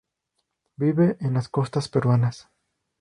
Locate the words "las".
1.35-1.47